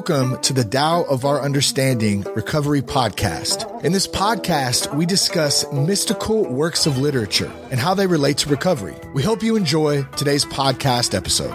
[0.00, 3.84] Welcome to the Tao of Our Understanding Recovery Podcast.
[3.84, 8.96] In this podcast, we discuss mystical works of literature and how they relate to recovery.
[9.12, 11.52] We hope you enjoy today's podcast episode.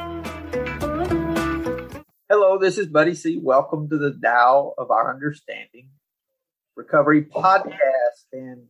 [2.29, 3.39] Hello, this is Buddy C.
[3.41, 5.89] Welcome to the Tao of Our Understanding
[6.75, 8.27] Recovery Podcast.
[8.31, 8.67] And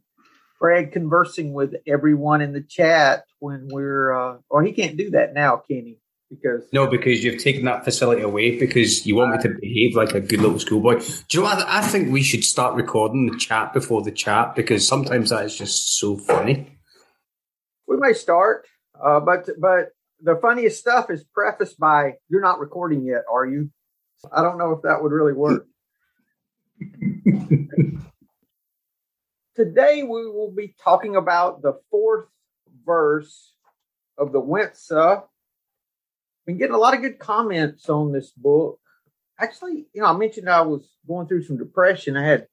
[0.57, 5.33] Fred conversing with everyone in the chat when we're, uh, or he can't do that
[5.33, 5.99] now, can he?
[6.41, 10.13] Because no, because you've taken that facility away because you want me to behave like
[10.13, 10.99] a good little schoolboy.
[10.99, 11.65] Do you know what?
[11.67, 15.55] I think we should start recording the chat before the chat because sometimes that is
[15.55, 16.77] just so funny.
[17.87, 18.67] We may start,
[19.03, 19.89] uh, but but
[20.21, 23.69] the funniest stuff is prefaced by "You're not recording yet, are you?"
[24.31, 25.67] I don't know if that would really work.
[29.55, 32.27] Today we will be talking about the fourth
[32.85, 33.53] verse
[34.17, 35.21] of the Wen-tzu
[36.45, 38.79] been getting a lot of good comments on this book.
[39.39, 42.15] Actually, you know, I mentioned I was going through some depression.
[42.15, 42.47] I had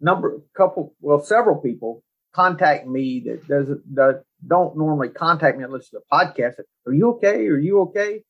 [0.00, 2.02] number, couple, well, several people
[2.32, 6.54] contact me that doesn't that don't normally contact me unless a podcast.
[6.86, 7.46] Are you okay?
[7.46, 8.22] Are you okay?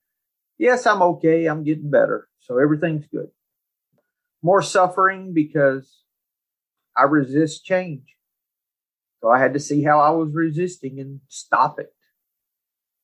[0.59, 1.47] Yes, I'm okay.
[1.47, 2.29] I'm getting better.
[2.41, 3.29] So everything's good.
[4.43, 6.03] More suffering because
[6.97, 8.15] I resist change.
[9.21, 11.93] So I had to see how I was resisting and stop it.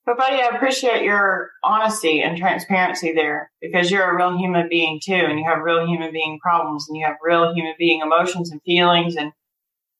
[0.04, 5.00] But buddy, I appreciate your honesty and transparency there because you're a real human being
[5.02, 8.50] too, and you have real human being problems, and you have real human being emotions
[8.50, 9.32] and feelings, and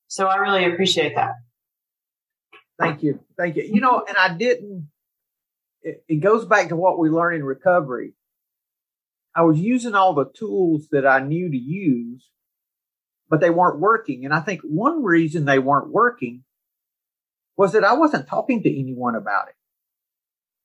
[0.09, 1.34] so I really appreciate that.
[2.81, 3.62] Thank you, thank you.
[3.62, 4.89] You know, and I didn't.
[5.83, 8.14] It, it goes back to what we learn in recovery.
[9.34, 12.28] I was using all the tools that I knew to use,
[13.31, 14.25] but they weren't working.
[14.25, 16.44] And I think one reason they weren't working
[17.56, 19.55] was that I wasn't talking to anyone about it.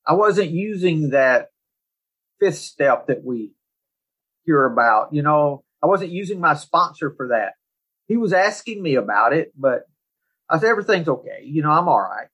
[0.07, 1.49] I wasn't using that
[2.39, 3.51] fifth step that we
[4.45, 5.13] hear about.
[5.13, 7.53] You know, I wasn't using my sponsor for that.
[8.07, 9.81] He was asking me about it, but
[10.49, 11.41] I said, everything's okay.
[11.43, 12.29] You know, I'm all right.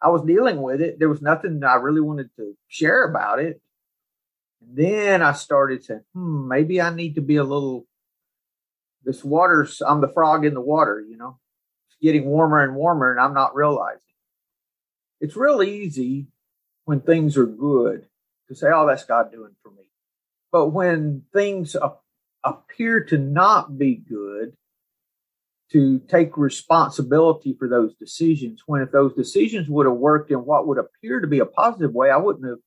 [0.00, 0.98] I was dealing with it.
[0.98, 3.60] There was nothing I really wanted to share about it.
[4.62, 7.86] And then I started saying, hmm, maybe I need to be a little,
[9.04, 11.38] this water's, I'm the frog in the water, you know,
[11.88, 14.00] it's getting warmer and warmer and I'm not realizing.
[15.20, 16.28] It's real easy
[16.86, 18.06] when things are good
[18.48, 19.82] to say, oh, that's God doing for me.
[20.50, 21.76] But when things
[22.42, 24.54] appear to not be good,
[25.72, 28.62] to take responsibility for those decisions.
[28.66, 31.92] When if those decisions would have worked in what would appear to be a positive
[31.92, 32.60] way, I wouldn't have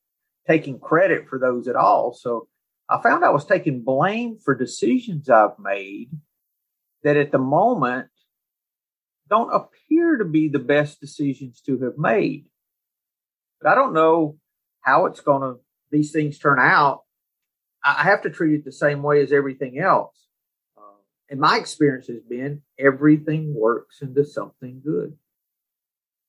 [0.47, 2.13] taken credit for those at all.
[2.13, 2.47] So
[2.90, 6.09] I found I was taking blame for decisions I've made
[7.03, 8.07] that at the moment
[9.30, 12.47] don't appear to be the best decisions to have made.
[13.61, 14.37] But I don't know
[14.81, 15.59] how it's going to,
[15.91, 17.01] these things turn out.
[17.83, 20.15] I have to treat it the same way as everything else.
[20.77, 20.99] Uh,
[21.29, 25.15] and my experience has been everything works into something good.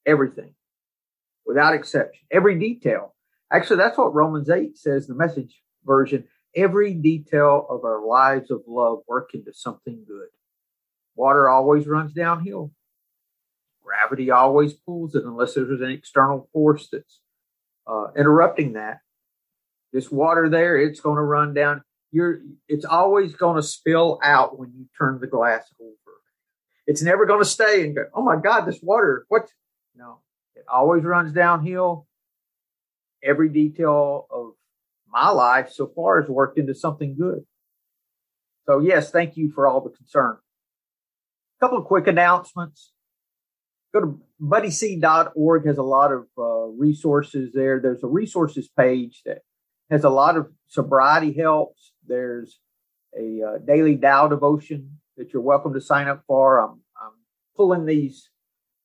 [0.07, 0.55] Everything,
[1.45, 3.15] without exception, every detail.
[3.53, 6.25] Actually, that's what Romans 8 says, the message version.
[6.57, 10.29] Every detail of our lives of love work into something good.
[11.17, 12.73] Water always runs downhill.
[13.91, 17.19] Gravity always pulls it unless there's an external force that's
[17.89, 18.99] uh, interrupting that.
[19.93, 21.83] This water there, it's going to run down.
[22.13, 25.95] You're, it's always going to spill out when you turn the glass over.
[26.87, 29.49] It's never going to stay and go, oh my God, this water, what?
[29.97, 30.21] No,
[30.55, 32.07] it always runs downhill.
[33.25, 34.53] Every detail of
[35.09, 37.45] my life so far has worked into something good.
[38.67, 40.37] So, yes, thank you for all the concern.
[41.59, 42.93] A couple of quick announcements
[43.93, 47.81] go to buddyc.org has a lot of uh, resources there.
[47.81, 49.39] There's a resources page that
[49.91, 51.93] has a lot of sobriety helps.
[52.07, 52.61] There's
[53.19, 56.61] a uh, daily Tao devotion that you're welcome to sign up for.
[56.61, 57.13] I'm, I'm
[57.57, 58.31] pulling these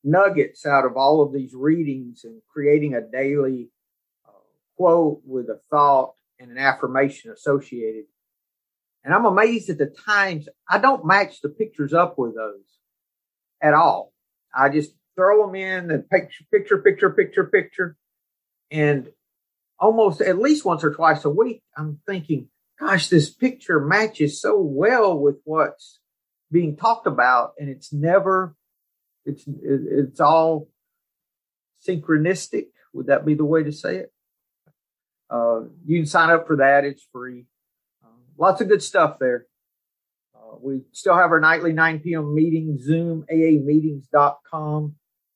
[0.02, 3.70] nuggets out of all of these readings and creating a daily
[4.26, 4.32] uh,
[4.76, 8.04] quote with a thought and an affirmation associated.
[9.04, 12.64] And I'm amazed at the times I don't match the pictures up with those
[13.62, 14.12] at all.
[14.56, 17.96] I just throw them in and picture, picture, picture, picture, picture.
[18.70, 19.10] And
[19.78, 22.48] almost at least once or twice a week, I'm thinking,
[22.80, 26.00] gosh, this picture matches so well with what's
[26.50, 27.52] being talked about.
[27.58, 28.56] And it's never,
[29.24, 30.68] it's, it's all
[31.86, 32.68] synchronistic.
[32.94, 34.12] Would that be the way to say it?
[35.28, 36.84] Uh, you can sign up for that.
[36.84, 37.44] It's free.
[38.04, 39.46] Uh, lots of good stuff there
[40.60, 42.34] we still have our nightly 9 p.m.
[42.34, 44.94] meeting, Zoom, AAmeetings.com.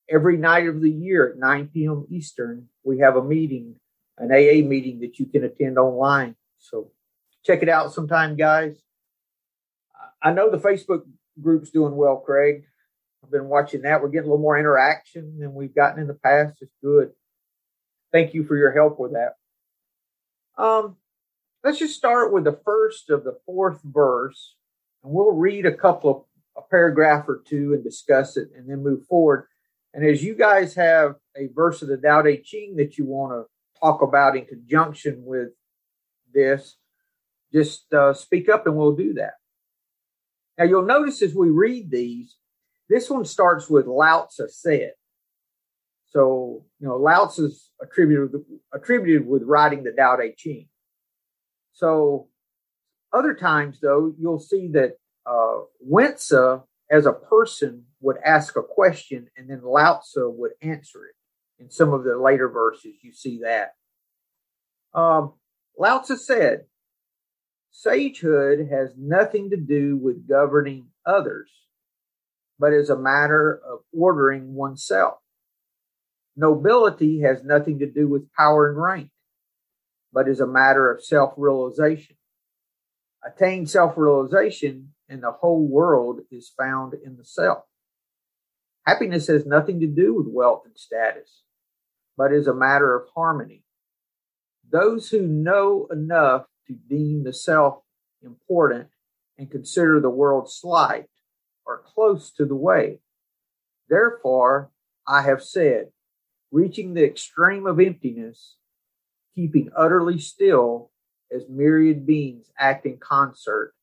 [0.08, 2.06] Every night of the year at 9 p.m.
[2.10, 3.76] Eastern, we have a meeting,
[4.18, 6.34] an AA meeting that you can attend online.
[6.58, 6.90] So
[7.44, 8.82] check it out sometime, guys.
[10.22, 11.02] I know the Facebook
[11.40, 12.64] group's doing well, Craig.
[13.22, 14.02] I've been watching that.
[14.02, 16.56] We're getting a little more interaction than we've gotten in the past.
[16.60, 17.10] It's good.
[18.12, 19.34] Thank you for your help with that.
[20.62, 20.96] Um,
[21.62, 24.56] let's just start with the first of the fourth verse,
[25.02, 26.24] and we'll read a couple of
[26.56, 29.46] a paragraph or two and discuss it, and then move forward.
[29.94, 33.32] And as you guys have a verse of the Tao Te Ching that you want
[33.32, 35.50] to talk about in conjunction with
[36.32, 36.76] this,
[37.52, 39.34] just uh, speak up and we'll do that.
[40.58, 42.36] Now, you'll notice as we read these,
[42.88, 44.92] this one starts with Lao Tzu said.
[46.06, 48.42] So, you know, Lao Tzu's attributed,
[48.74, 50.68] attributed with writing the Tao Te Ching.
[51.72, 52.28] So,
[53.12, 54.92] other times, though, you'll see that
[55.26, 61.06] uh, Wen-tzu, as a person, would ask a question and then Lao Tzu would answer
[61.06, 61.62] it.
[61.62, 63.74] In some of the later verses, you see that.
[64.94, 65.34] Um,
[65.78, 66.64] Lao Tzu said,
[67.72, 71.50] Sagehood has nothing to do with governing others,
[72.58, 75.18] but is a matter of ordering oneself.
[76.36, 79.10] Nobility has nothing to do with power and rank,
[80.12, 82.16] but is a matter of self realization.
[83.24, 87.64] Attain self realization, and the whole world is found in the self.
[88.86, 91.42] Happiness has nothing to do with wealth and status,
[92.16, 93.62] but is a matter of harmony.
[94.70, 97.82] Those who know enough to deem the self
[98.22, 98.88] important
[99.38, 101.08] and consider the world slight
[101.66, 103.00] are close to the way.
[103.88, 104.70] Therefore,
[105.06, 105.90] I have said,
[106.50, 108.56] reaching the extreme of emptiness,
[109.34, 110.90] keeping utterly still
[111.34, 113.74] as myriad beings act in concert,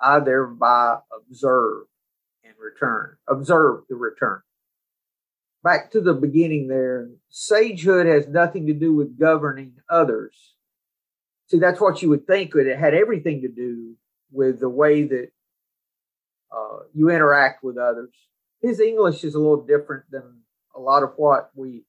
[0.00, 1.84] I thereby observe
[2.44, 3.16] and return.
[3.28, 4.42] Observe the return.
[5.62, 10.54] Back to the beginning there, sagehood has nothing to do with governing others,
[11.48, 13.94] See, that's what you would think, but it had everything to do
[14.30, 15.28] with the way that
[16.54, 18.10] uh, you interact with others.
[18.60, 20.42] His English is a little different than
[20.76, 21.84] a lot of what we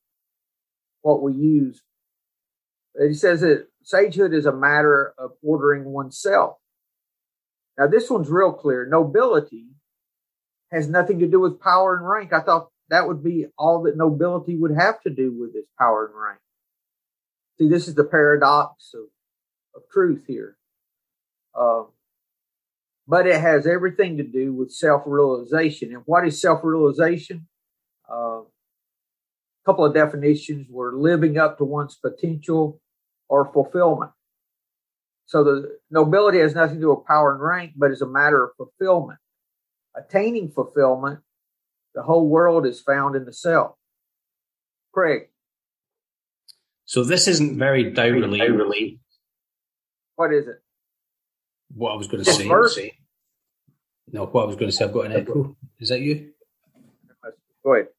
[1.01, 1.81] what we use.
[2.97, 6.57] He says that sagehood is a matter of ordering oneself.
[7.77, 8.85] Now, this one's real clear.
[8.85, 9.67] Nobility
[10.71, 12.33] has nothing to do with power and rank.
[12.33, 16.07] I thought that would be all that nobility would have to do with is power
[16.07, 16.39] and rank.
[17.57, 19.05] See, this is the paradox of
[19.75, 20.57] of truth here.
[21.53, 21.83] Uh,
[23.07, 25.93] but it has everything to do with self realization.
[25.93, 27.47] And what is self realization?
[28.09, 32.79] Uh, a couple of definitions were living up to one's potential
[33.29, 34.11] or fulfillment.
[35.25, 38.43] So the nobility has nothing to do with power and rank, but is a matter
[38.43, 39.19] of fulfillment.
[39.95, 41.19] Attaining fulfillment,
[41.93, 43.75] the whole world is found in the self.
[44.91, 45.29] Craig.
[46.85, 48.99] So this isn't very Tao related.
[50.15, 50.61] What is it?
[51.75, 52.97] What I was going to say, say.
[54.11, 55.55] No, what I was going to say, I've got an echo.
[55.79, 56.31] Is that you?
[57.63, 57.89] Go ahead.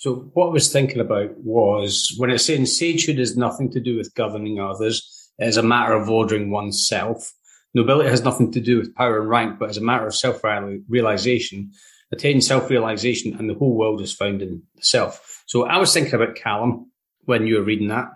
[0.00, 3.98] So what I was thinking about was when it's saying sagehood has nothing to do
[3.98, 7.34] with governing others, it is a matter of ordering oneself.
[7.74, 11.72] Nobility has nothing to do with power and rank, but as a matter of self-realization,
[12.12, 15.42] attain self-realization and the whole world is found in the self.
[15.46, 16.90] So I was thinking about Callum
[17.26, 18.08] when you were reading that.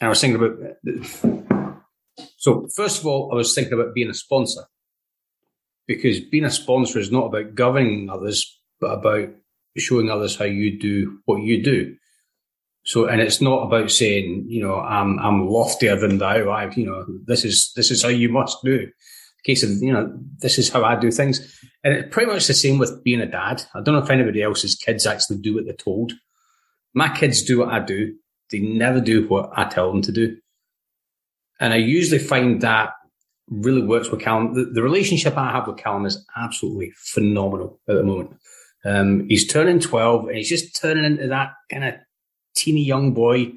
[0.00, 0.74] And I was thinking about
[2.36, 4.62] so first of all, I was thinking about being a sponsor
[5.86, 9.28] because being a sponsor is not about governing others, but about
[9.78, 11.96] showing others how you do what you do.
[12.84, 16.48] So, and it's not about saying, you know, I'm, I'm loftier than thou.
[16.48, 18.78] I, you know, this is, this is how you must do.
[18.78, 21.60] The case of, you know, this is how I do things.
[21.84, 23.62] And it's pretty much the same with being a dad.
[23.74, 26.12] I don't know if anybody else's kids actually do what they're told.
[26.94, 28.14] My kids do what I do.
[28.50, 30.38] They never do what I tell them to do.
[31.60, 32.94] And I usually find that
[33.50, 34.54] really works with Callum.
[34.54, 38.36] The, the, relationship I have with Callum is absolutely phenomenal at the moment.
[38.88, 41.94] Um, he's turning 12 and he's just turning into that kind of
[42.56, 43.52] teeny young boy.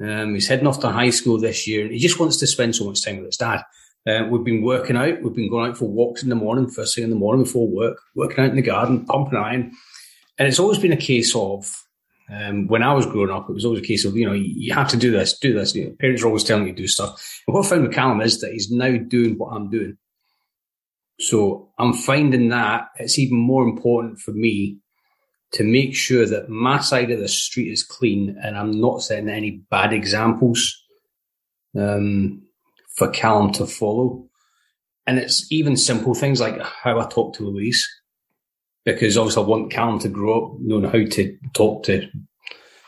[0.00, 2.76] Um, he's heading off to high school this year and he just wants to spend
[2.76, 3.62] so much time with his dad.
[4.06, 5.22] Uh, we've been working out.
[5.22, 7.68] We've been going out for walks in the morning, first thing in the morning before
[7.68, 9.72] work, working out in the garden, pumping iron.
[10.38, 11.74] And it's always been a case of
[12.30, 14.72] um, when I was growing up, it was always a case of, you know, you
[14.74, 15.74] have to do this, do this.
[15.74, 17.42] You know, parents are always telling you to do stuff.
[17.46, 19.96] And what I found with Callum is that he's now doing what I'm doing.
[21.20, 24.78] So I'm finding that it's even more important for me
[25.52, 29.28] to make sure that my side of the street is clean and I'm not setting
[29.28, 30.76] any bad examples
[31.78, 32.42] um,
[32.96, 34.26] for Callum to follow.
[35.06, 37.86] And it's even simple things like how I talk to Louise
[38.84, 42.08] because obviously I want Callum to grow up knowing how to talk to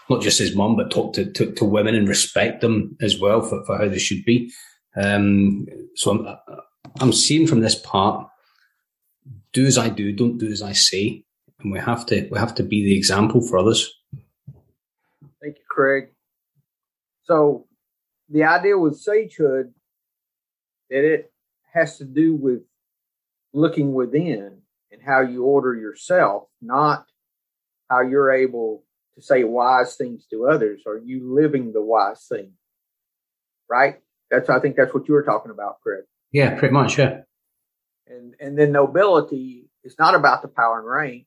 [0.09, 3.43] not just his mum, but talk to, to, to, women and respect them as well
[3.43, 4.53] for, for how they should be.
[4.97, 5.67] Um,
[5.97, 6.37] so I'm,
[7.01, 8.29] I'm seeing from this part,
[9.53, 11.25] do as I do, don't do as I say,
[11.61, 13.93] and we have to we have to be the example for others.
[15.43, 16.09] Thank you, Craig.
[17.25, 17.67] So
[18.29, 19.73] the idea with sagehood
[20.91, 21.33] that it
[21.73, 22.63] has to do with
[23.53, 24.59] looking within
[24.93, 27.07] and how you order yourself, not
[27.91, 28.85] how you're able
[29.15, 30.83] to say wise things to others.
[30.87, 32.53] Are you living the wise thing?
[33.69, 34.01] Right?
[34.31, 36.05] That's I think that's what you were talking about, Craig.
[36.37, 37.21] Yeah, pretty much, yeah.
[38.07, 41.25] And and then nobility is not about the power and rank,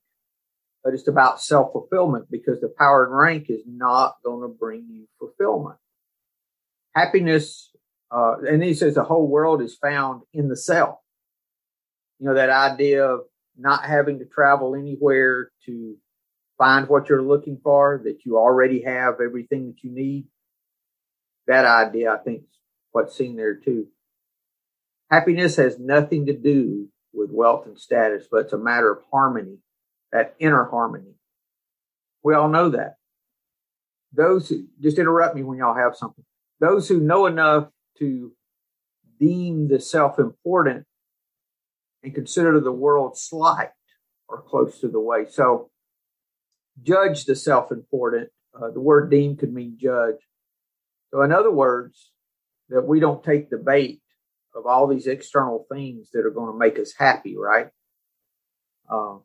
[0.84, 4.86] but it's about self fulfillment because the power and rank is not going to bring
[4.88, 5.78] you fulfillment.
[6.94, 7.72] Happiness,
[8.12, 11.00] uh, and he says the whole world is found in the self.
[12.20, 13.22] You know, that idea of
[13.58, 15.98] not having to travel anywhere to
[16.60, 20.28] find what you're looking for, that you already have everything that you need.
[21.48, 22.60] That idea, I think, is
[22.92, 23.88] what's seen there too.
[25.10, 29.58] Happiness has nothing to do with wealth and status, but it's a matter of harmony,
[30.12, 31.16] that inner harmony.
[32.24, 32.96] We all know that.
[34.13, 36.25] Those who just interrupt me when y'all have something.
[36.60, 38.34] Those who know enough to
[39.20, 40.86] deem the self important
[42.04, 43.70] and consider the world slight
[44.30, 45.25] are close to the way.
[45.30, 45.70] So
[46.82, 48.30] judge the self important.
[48.54, 50.16] Uh, the word deem could mean judge.
[51.12, 52.12] So, in other words,
[52.70, 54.01] that we don't take the bait
[54.56, 57.70] of all these external things that are going to make us happy, right?
[58.89, 59.24] Um,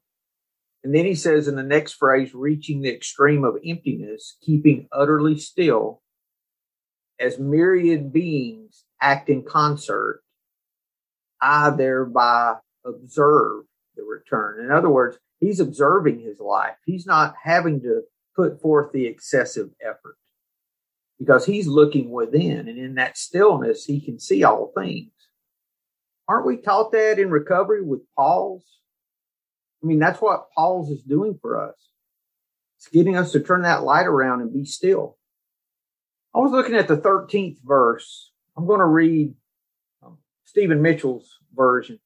[0.83, 5.38] and then he says in the next phrase, reaching the extreme of emptiness, keeping utterly
[5.38, 6.02] still,
[7.19, 10.23] as myriad beings act in concert,
[11.40, 13.64] I thereby observe
[13.97, 14.64] the return.
[14.64, 16.76] In other words, he's observing his life.
[16.85, 18.02] He's not having to
[18.37, 20.16] put forth the excessive effort
[21.19, 25.12] because he's looking within and in that stillness, he can see all things.
[26.28, 28.64] Aren't we taught that in recovery with pause?
[29.83, 31.75] I mean, that's what pause is doing for us.
[32.78, 35.19] It's getting us to turn that light around and be still.
[36.35, 38.33] I was looking at the 13th verse.
[38.57, 39.35] I'm going to read
[40.04, 42.00] um, Stephen Mitchell's version.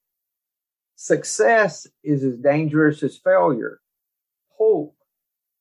[0.96, 3.80] Success is as dangerous as failure.
[4.58, 4.96] Hope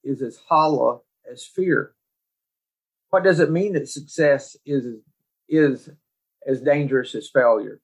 [0.04, 1.94] is as hollow as fear.
[3.10, 4.86] What does it mean that success is
[5.48, 5.90] is
[6.46, 7.80] as dangerous as failure?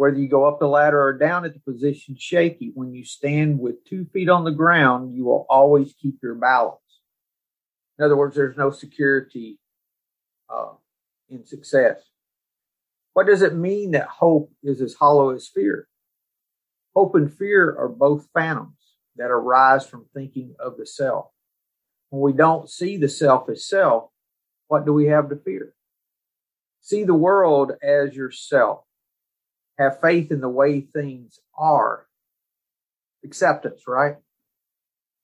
[0.00, 3.60] Whether you go up the ladder or down at the position shaky, when you stand
[3.60, 6.80] with two feet on the ground, you will always keep your balance.
[7.98, 9.58] In other words, there's no security
[10.48, 10.72] uh,
[11.28, 12.00] in success.
[13.12, 15.86] What does it mean that hope is as hollow as fear?
[16.96, 18.78] Hope and fear are both phantoms
[19.16, 21.26] that arise from thinking of the self.
[22.08, 24.08] When we don't see the self as self,
[24.66, 25.74] what do we have to fear?
[26.80, 28.84] See the world as yourself.
[29.80, 32.06] Have faith in the way things are.
[33.24, 34.16] Acceptance, right?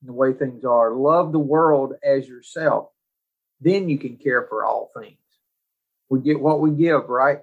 [0.01, 0.95] In the way things are.
[0.95, 2.89] Love the world as yourself.
[3.61, 5.19] Then you can care for all things.
[6.09, 7.41] We get what we give, right?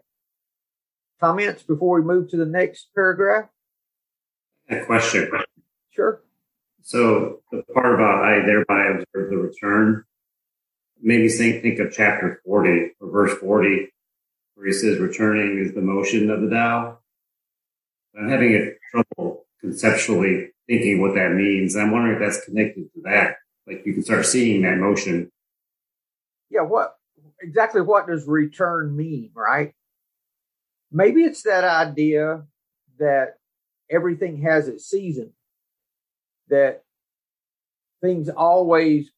[1.20, 3.46] Comments before we move to the next paragraph?
[4.72, 5.30] A question.
[5.92, 6.24] Sure.
[6.82, 10.04] So the part about I thereby observe the return
[11.00, 13.90] maybe think, think of chapter 40 or verse 40
[14.56, 17.00] where he says returning is the motion of the Tao.
[18.18, 21.76] I'm having a trouble conceptually thinking what that means.
[21.76, 23.38] I'm wondering if that's connected to that.
[23.66, 25.32] Like you can start seeing that motion.
[26.50, 26.96] Yeah, what
[27.42, 29.74] exactly what does return mean, right?
[30.92, 32.44] Maybe it's that idea
[33.00, 33.38] that
[33.90, 35.34] everything has its season,
[36.50, 36.84] that
[38.02, 39.12] things always,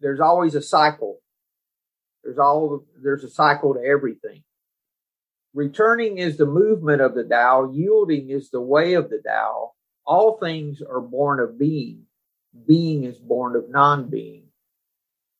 [0.00, 1.20] there's always a cycle.
[2.24, 4.42] There's all, there's a cycle to everything.
[5.54, 7.70] Returning is the movement of the Tao.
[7.72, 9.72] Yielding is the way of the Tao.
[10.04, 12.02] All things are born of being.
[12.66, 14.44] Being is born of non-being.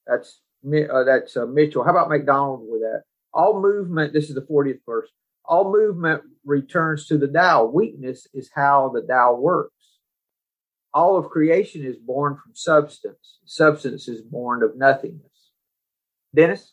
[0.07, 1.85] That's uh, that's uh, Mitchell.
[1.85, 3.03] How about McDonald with that?
[3.33, 4.13] All movement.
[4.13, 5.11] This is the 40th verse.
[5.45, 7.65] All movement returns to the Tao.
[7.65, 9.73] Weakness is how the Tao works.
[10.95, 13.41] All of creation is born from substance.
[13.45, 15.51] Substance is born of nothingness.
[16.35, 16.73] Dennis?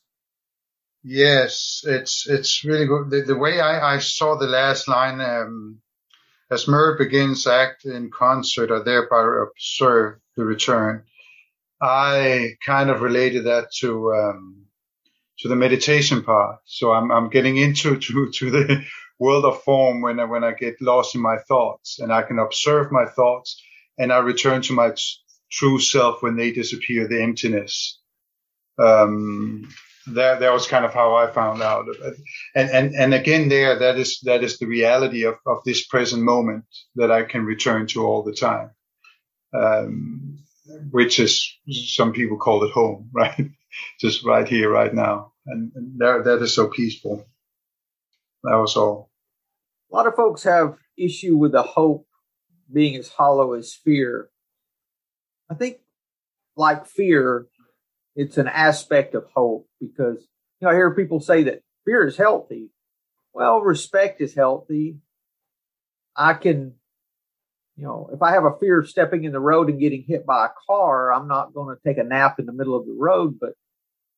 [1.03, 3.09] Yes, it's it's really good.
[3.09, 5.81] The, the way I, I saw the last line, um,
[6.51, 11.05] as mirror begins act in concert, I thereby observe the return.
[11.81, 14.65] I kind of related that to um,
[15.39, 16.59] to the meditation part.
[16.65, 18.85] So I'm I'm getting into to to the
[19.19, 22.39] world of form when I when I get lost in my thoughts, and I can
[22.39, 23.61] observe my thoughts,
[23.97, 25.03] and I return to my t-
[25.51, 27.99] true self when they disappear, the emptiness.
[28.79, 29.69] Um,
[30.07, 31.85] that that was kind of how I found out.
[32.55, 36.23] And and and again, there that is that is the reality of of this present
[36.23, 36.65] moment
[36.95, 38.71] that I can return to all the time,
[39.53, 40.39] um,
[40.91, 43.49] which is some people call it home, right?
[43.99, 47.25] Just right here, right now, and, and that that is so peaceful.
[48.43, 49.09] That was all.
[49.91, 52.07] A lot of folks have issue with the hope
[52.71, 54.29] being as hollow as fear.
[55.49, 55.79] I think,
[56.55, 57.47] like fear,
[58.15, 60.27] it's an aspect of hope because
[60.59, 62.69] you know I hear people say that fear is healthy.
[63.33, 64.97] Well, respect is healthy.
[66.15, 66.73] I can,
[67.77, 70.25] you know, if I have a fear of stepping in the road and getting hit
[70.25, 72.95] by a car, I'm not going to take a nap in the middle of the
[72.97, 73.53] road, but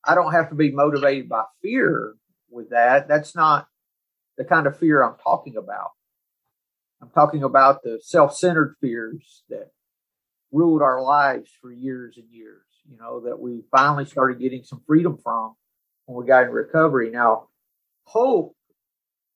[0.04, 2.14] I don't have to be motivated by fear
[2.50, 3.06] with that.
[3.08, 3.68] That's not
[4.36, 5.90] the kind of fear I'm talking about.
[7.00, 9.70] I'm talking about the self centered fears that
[10.50, 14.82] ruled our lives for years and years, you know, that we finally started getting some
[14.86, 15.54] freedom from
[16.06, 17.10] when we got in recovery.
[17.10, 17.48] Now,
[18.04, 18.54] hope,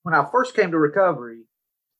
[0.03, 1.43] when I first came to recovery,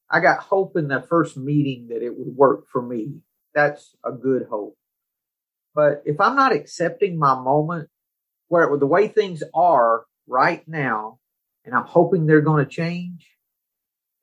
[0.10, 3.22] I got hope in the first meeting that it would work for me.
[3.54, 4.76] That's a good hope.
[5.76, 7.90] But if I'm not accepting my moment
[8.48, 11.20] where the way things are right now,
[11.66, 13.28] and I'm hoping they're going to change,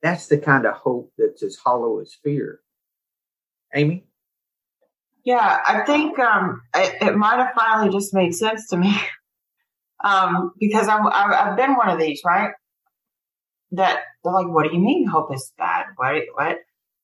[0.01, 2.59] that's the kind of hope that's as hollow as fear.
[3.73, 4.06] Amy?
[5.27, 8.97] Yeah, I think um, it, it might have finally just made sense to me
[10.01, 12.51] um, because I'm, I've been one of these, right?
[13.71, 15.87] That they're like, what do you mean hope is bad?
[15.97, 16.23] What?
[16.35, 16.59] What?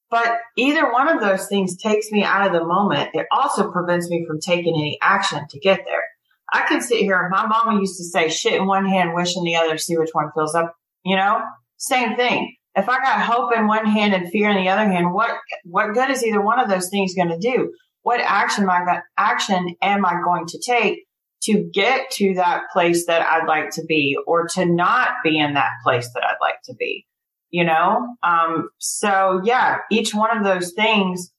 [0.09, 3.09] But either one of those things takes me out of the moment.
[3.13, 6.03] It also prevents me from taking any action to get there.
[6.49, 7.27] I can sit here.
[7.29, 10.11] My mama used to say, shit in one hand, wish in the other, see which
[10.13, 10.73] one fills up.
[11.03, 11.41] You know,
[11.75, 15.13] same thing if I got hope in one hand and fear in the other hand,
[15.13, 15.31] what
[15.65, 17.73] what good is either one of those things going to do?
[18.03, 21.05] What action am I action am I going to take
[21.43, 25.55] to get to that place that I'd like to be, or to not be in
[25.55, 27.05] that place that I'd like to be?
[27.49, 31.31] You know, um, so yeah, each one of those things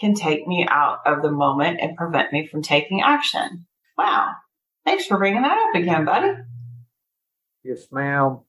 [0.00, 3.66] can take me out of the moment and prevent me from taking action.
[3.96, 4.32] Wow,
[4.84, 6.32] thanks for bringing that up again, buddy.
[7.64, 8.40] Yes, ma'am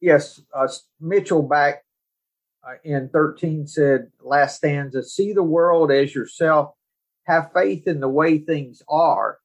[0.00, 0.68] yes, uh,
[1.00, 1.84] Mitchell back
[2.66, 6.74] uh, in 13 said, last stanza, see the world as yourself,
[7.24, 9.38] have faith in the way things are,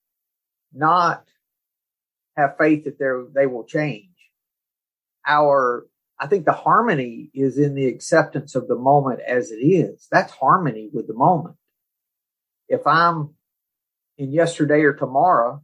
[0.74, 1.26] not
[2.36, 4.10] have faith that they will change.
[5.26, 5.88] Our,
[6.20, 10.08] I think the harmony is in the acceptance of the moment as it is.
[10.12, 11.56] That's harmony with the moment.
[12.68, 13.36] If I'm
[14.18, 15.62] in yesterday or tomorrow,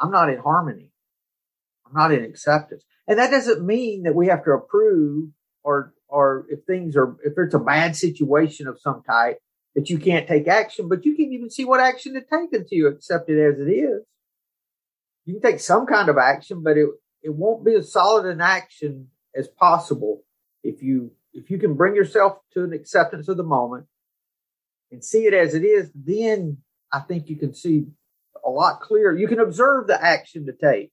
[0.00, 0.90] I'm not in harmony.
[1.86, 2.84] I'm not in acceptance.
[3.06, 5.30] And that doesn't mean that we have to approve
[5.62, 9.38] or, or if things are, if it's a bad situation of some type
[9.74, 12.66] that you can't take action, but you can't even see what action to take until
[12.70, 14.02] you accept it as it is.
[15.24, 16.88] You can take some kind of action, but it,
[17.22, 20.22] it won't be as solid an action as possible
[20.62, 23.86] if you, if you can bring yourself to an acceptance of the moment
[24.90, 26.58] and see it as it is, then
[26.92, 27.86] I think you can see
[28.44, 29.16] a lot clearer.
[29.16, 30.92] You can observe the action to take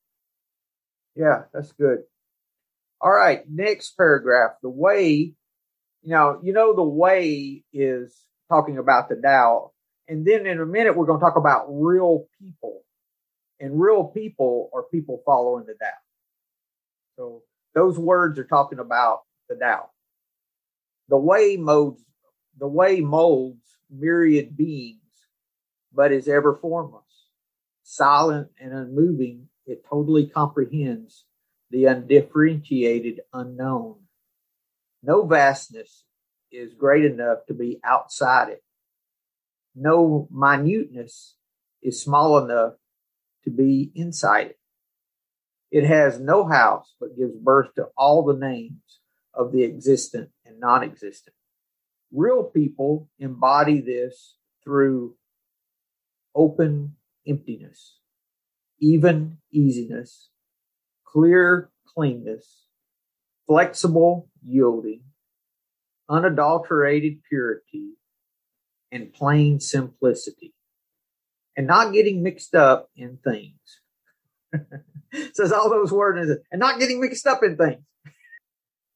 [1.20, 2.00] yeah, that's good.
[3.02, 4.52] All right, next paragraph.
[4.62, 5.34] The way,
[6.02, 8.16] you know, you know, the way is
[8.50, 9.72] talking about the Tao.
[10.08, 12.82] And then in a minute, we're going to talk about real people.
[13.60, 15.88] And real people are people following the Tao.
[17.16, 19.90] So those words are talking about the Tao.
[21.10, 22.04] The way molds,
[22.58, 25.00] the way molds myriad beings,
[25.94, 27.04] but is ever formless,
[27.84, 31.26] silent and unmoving it totally comprehends
[31.70, 33.96] the undifferentiated unknown.
[35.04, 36.04] No vastness
[36.52, 38.64] is great enough to be outside it.
[39.76, 41.36] No minuteness
[41.82, 42.74] is small enough
[43.44, 44.60] to be inside it.
[45.72, 49.00] It has no house, but gives birth to all the names
[49.34, 51.36] of the existent and non existent.
[52.12, 55.16] Real people embody this through
[56.36, 56.96] open
[57.28, 58.00] emptiness
[58.80, 60.30] even easiness,
[61.12, 62.66] clear cleanness,
[63.48, 65.02] flexible yielding,
[66.10, 67.94] unadulterated purity,
[68.92, 70.54] and plain simplicity,
[71.56, 73.82] and not getting mixed up in things.
[75.34, 77.84] Says all those words and not getting mixed up in things.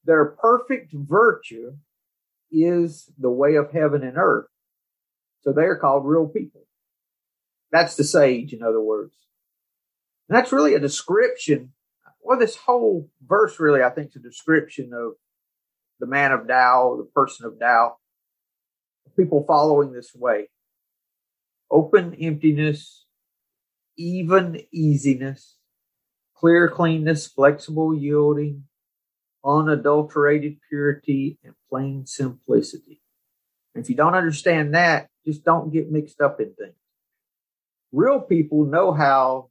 [0.04, 1.76] Their perfect virtue
[2.50, 4.46] is the way of heaven and earth.
[5.42, 6.62] So they are called real people.
[7.72, 9.14] That's the sage, in other words.
[10.28, 11.72] And that's really a description.
[12.24, 15.12] Well, this whole verse really, I think, is a description of
[16.00, 17.98] the man of Tao, the person of Tao,
[19.14, 20.48] people following this way.
[21.70, 23.04] Open emptiness,
[23.98, 25.58] even easiness,
[26.34, 28.64] clear cleanness, flexible yielding,
[29.44, 33.02] unadulterated purity, and plain simplicity.
[33.74, 36.74] If you don't understand that, just don't get mixed up in things.
[37.92, 39.50] Real people know how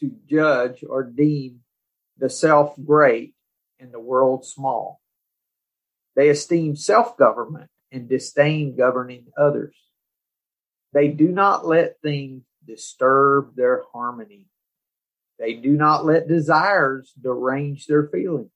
[0.00, 1.61] to judge or deem
[2.22, 3.34] the self great
[3.80, 5.00] and the world small.
[6.14, 9.74] They esteem self government and disdain governing others.
[10.92, 14.46] They do not let things disturb their harmony.
[15.40, 18.52] They do not let desires derange their feelings.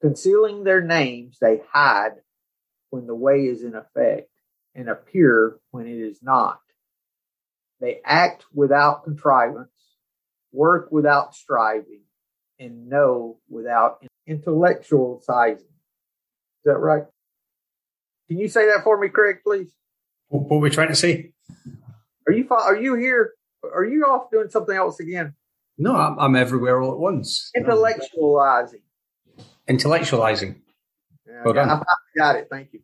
[0.00, 2.20] Concealing their names, they hide
[2.90, 4.30] when the way is in effect
[4.76, 6.60] and appear when it is not.
[7.80, 9.72] They act without contrivance,
[10.52, 12.03] work without striving,
[12.58, 15.58] and know without intellectualizing.
[15.58, 17.04] Is that right?
[18.28, 19.74] Can you say that for me, Craig, please?
[20.28, 21.32] What, what are we trying to say?
[22.26, 23.32] Are you are you here?
[23.62, 25.34] Are you off doing something else again?
[25.76, 27.50] No, I'm, I'm everywhere all at once.
[27.56, 28.82] Intellectualizing.
[29.68, 30.60] Intellectualizing.
[31.26, 31.82] Yeah, well I, I
[32.16, 32.48] got it.
[32.50, 32.80] Thank you.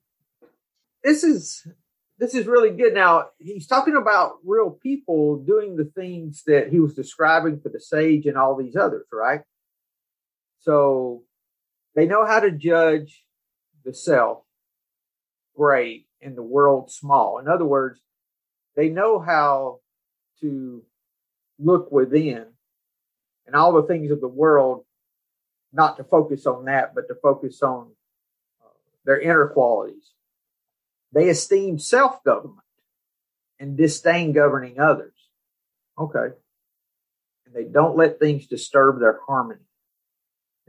[1.02, 1.66] This is
[2.18, 2.92] this is really good.
[2.92, 7.80] Now he's talking about real people doing the things that he was describing for the
[7.80, 9.40] sage and all these others, right?
[10.60, 11.24] So
[11.94, 13.24] they know how to judge
[13.84, 14.42] the self
[15.56, 17.38] great and the world small.
[17.38, 18.00] In other words,
[18.76, 19.80] they know how
[20.40, 20.82] to
[21.58, 22.46] look within
[23.46, 24.84] and all the things of the world,
[25.72, 27.90] not to focus on that, but to focus on
[28.62, 28.68] uh,
[29.04, 30.12] their inner qualities.
[31.12, 32.58] They esteem self government
[33.58, 35.14] and disdain governing others.
[35.98, 36.34] Okay.
[37.44, 39.60] And they don't let things disturb their harmony.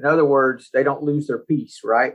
[0.02, 2.14] In other words, they don't lose their peace, right?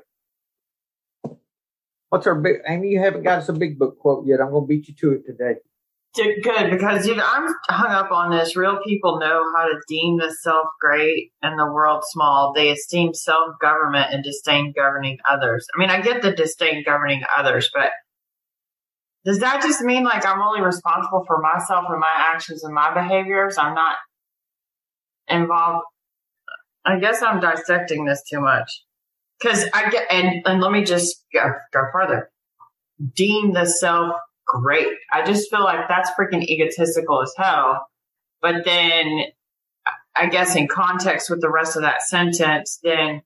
[2.09, 2.89] What's our big, Amy?
[2.89, 4.41] You haven't got us a big book quote yet.
[4.41, 5.61] I'm going to beat you to it today.
[6.17, 8.57] Good, because you know, I'm hung up on this.
[8.57, 12.53] Real people know how to deem the self great and the world small.
[12.55, 15.67] They esteem self government and disdain governing others.
[15.75, 17.91] I mean, I get the disdain governing others, but
[19.27, 22.95] does that just mean like I'm only responsible for myself and my actions and my
[22.95, 23.59] behaviors?
[23.59, 23.97] I'm not
[25.29, 25.85] involved.
[26.87, 28.71] I guess I'm dissecting this too much
[29.41, 32.31] because I get and and let me just go, go further.
[33.15, 34.15] Deem the self
[34.47, 34.89] great.
[35.13, 37.89] I just feel like that's freaking egotistical as hell.
[38.41, 39.25] But then
[40.15, 43.23] I guess in context with the rest of that sentence, then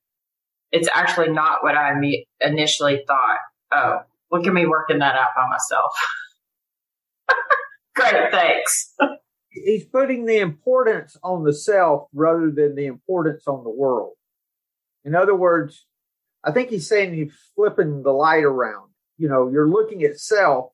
[0.73, 1.93] it's actually not what I
[2.41, 3.39] initially thought.
[3.73, 3.99] Oh,
[4.31, 5.93] Look at me working that out by myself.
[7.97, 8.95] Great, thanks.
[9.51, 14.13] He's putting the importance on the self rather than the importance on the world.
[15.05, 15.87] In other words,
[16.45, 18.91] I think he's saying he's flipping the light around.
[19.19, 20.73] You know, you're looking at self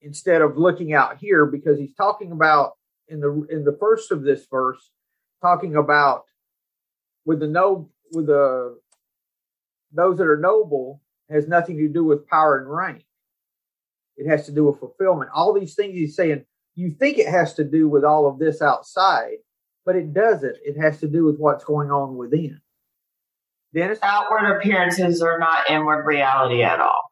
[0.00, 2.72] instead of looking out here because he's talking about
[3.08, 4.90] in the in the first of this verse,
[5.42, 6.22] talking about
[7.24, 8.78] with the no with the
[9.92, 13.04] those that are noble has nothing to do with power and rank.
[14.16, 15.30] It has to do with fulfillment.
[15.34, 18.60] All these things he's saying, you think it has to do with all of this
[18.60, 19.36] outside,
[19.84, 20.56] but it doesn't.
[20.64, 22.60] It has to do with what's going on within.
[23.74, 23.98] Dennis?
[24.02, 27.10] Outward appearances are not inward reality at all.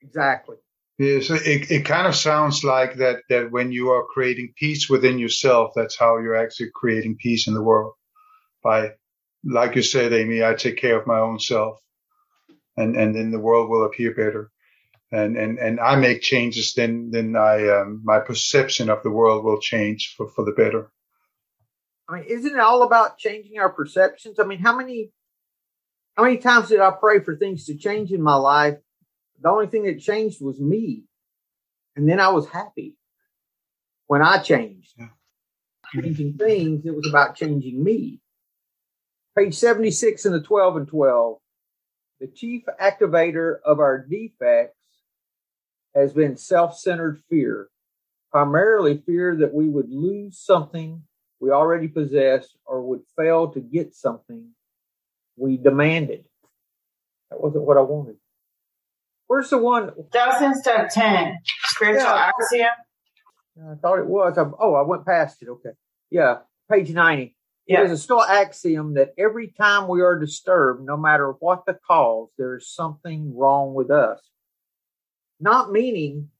[0.00, 0.56] Exactly.
[0.98, 4.88] Yeah, so it, it kind of sounds like that that when you are creating peace
[4.88, 7.94] within yourself, that's how you're actually creating peace in the world.
[8.62, 8.90] By
[9.44, 11.80] like you said, Amy, I take care of my own self
[12.76, 14.50] and and then the world will appear better
[15.12, 19.44] and and and I make changes then then I um, my perception of the world
[19.44, 20.90] will change for for the better.
[22.08, 24.38] I mean isn't it all about changing our perceptions?
[24.38, 25.10] I mean how many
[26.16, 28.78] how many times did I pray for things to change in my life?
[29.40, 31.04] The only thing that changed was me.
[31.96, 32.96] And then I was happy
[34.06, 34.94] when I changed.
[34.98, 35.08] Yeah.
[35.92, 38.20] changing things it was about changing me.
[39.36, 41.38] Page 76 in the 12 and 12
[42.20, 44.78] the chief activator of our defects
[45.94, 47.68] has been self centered fear,
[48.30, 51.02] primarily fear that we would lose something
[51.40, 54.50] we already possessed or would fail to get something
[55.36, 56.24] we demanded.
[57.30, 58.16] That wasn't what I wanted.
[59.26, 59.90] Where's the one?
[60.12, 62.68] That was in step 10, spiritual yeah, axiom.
[63.70, 64.36] I thought it was.
[64.38, 65.48] I, oh, I went past it.
[65.48, 65.70] Okay.
[66.10, 66.38] Yeah,
[66.70, 67.34] page 90.
[67.66, 67.80] Yeah.
[67.80, 71.78] It is a still axiom that every time we are disturbed, no matter what the
[71.86, 74.20] cause, there is something wrong with us.
[75.40, 76.30] Not meaning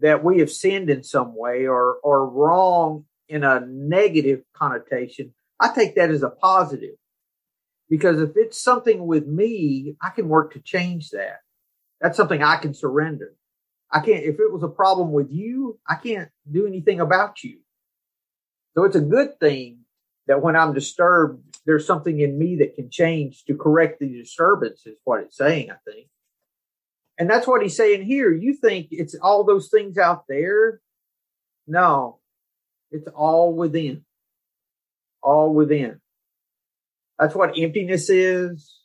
[0.00, 5.34] that we have sinned in some way or, or wrong in a negative connotation.
[5.60, 6.96] I take that as a positive
[7.88, 11.38] because if it's something with me, I can work to change that.
[12.00, 13.34] That's something I can surrender.
[13.90, 17.58] I can't, if it was a problem with you, I can't do anything about you.
[18.74, 19.80] So it's a good thing
[20.26, 24.84] that when I'm disturbed, there's something in me that can change to correct the disturbance,
[24.86, 26.08] is what it's saying, I think.
[27.18, 28.32] And that's what he's saying here.
[28.32, 30.80] You think it's all those things out there?
[31.66, 32.18] No,
[32.90, 34.04] it's all within.
[35.22, 36.00] All within.
[37.18, 38.80] That's what emptiness is.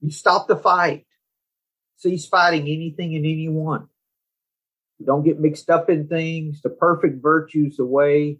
[0.00, 1.06] You stop the fight.
[1.98, 3.88] Cease fighting anything and anyone.
[4.98, 6.62] You don't get mixed up in things.
[6.62, 8.38] The perfect virtues away.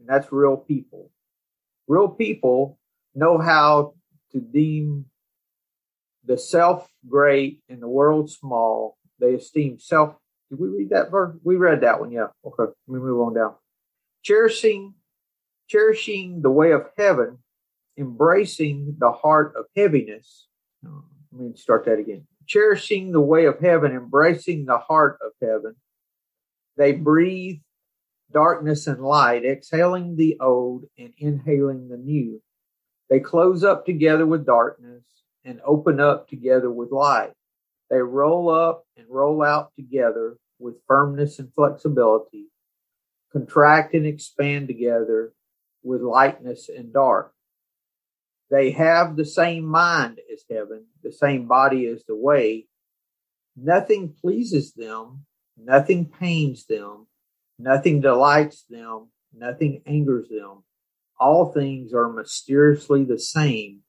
[0.00, 1.10] And that's real people.
[1.86, 2.78] Real people
[3.14, 3.94] know how
[4.32, 5.06] to deem
[6.28, 8.96] the self great and the world small.
[9.18, 10.14] They esteem self.
[10.50, 11.34] Did we read that verse?
[11.42, 12.12] We read that one.
[12.12, 12.28] Yeah.
[12.44, 12.70] Okay.
[12.86, 13.54] Let me move on down.
[14.22, 14.94] Cherishing,
[15.68, 17.38] cherishing the way of heaven,
[17.98, 20.46] embracing the heart of heaviness.
[20.84, 22.26] Let me start that again.
[22.46, 25.76] Cherishing the way of heaven, embracing the heart of heaven.
[26.76, 27.58] They breathe
[28.32, 32.40] darkness and light, exhaling the old and inhaling the new.
[33.10, 35.02] They close up together with darkness
[35.48, 37.32] and open up together with light.
[37.88, 42.48] They roll up and roll out together with firmness and flexibility,
[43.32, 45.32] contract and expand together
[45.82, 47.32] with lightness and dark.
[48.50, 52.66] They have the same mind as heaven, the same body as the way.
[53.56, 55.24] Nothing pleases them,
[55.56, 57.06] nothing pains them,
[57.58, 60.64] nothing delights them, nothing angers them.
[61.18, 63.80] All things are mysteriously the same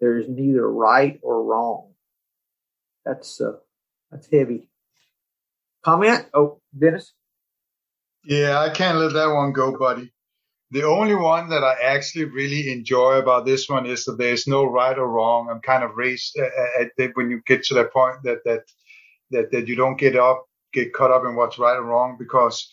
[0.00, 1.92] there is neither right or wrong.
[3.04, 3.58] That's uh,
[4.10, 4.68] that's heavy.
[5.84, 6.26] Comment?
[6.32, 7.12] Oh, Dennis.
[8.24, 10.10] Yeah, I can't let that one go, buddy.
[10.70, 14.64] The only one that I actually really enjoy about this one is that there's no
[14.64, 15.48] right or wrong.
[15.50, 18.62] I'm kind of raised at, at, when you get to that point that that
[19.30, 22.68] that that you don't get up get caught up in what's right or wrong because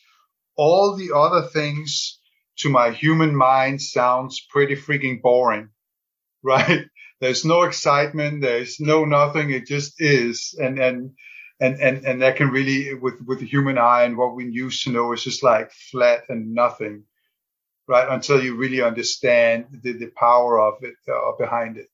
[0.56, 2.20] all the other things
[2.58, 5.70] to my human mind sounds pretty freaking boring,
[6.44, 6.86] right?
[7.22, 8.42] There's no excitement.
[8.42, 9.52] There's no nothing.
[9.52, 10.56] It just is.
[10.60, 11.12] And, and,
[11.60, 14.84] and, and, and that can really, with, with the human eye and what we used
[14.84, 17.04] to know is just like flat and nothing,
[17.88, 18.08] right?
[18.10, 21.88] Until you really understand the, the power of it, uh, behind it.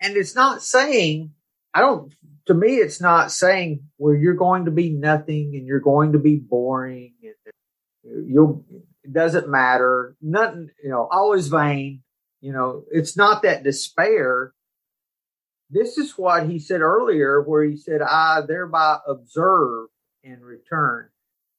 [0.00, 1.30] And it's not saying,
[1.72, 2.12] I don't,
[2.46, 6.12] to me, it's not saying where well, you're going to be nothing and you're going
[6.12, 8.64] to be boring and you'll,
[9.04, 10.16] it doesn't matter.
[10.20, 12.02] Nothing, you know, always vain.
[12.46, 14.52] You know, it's not that despair.
[15.68, 19.88] This is what he said earlier, where he said, I thereby observe
[20.22, 21.08] and return.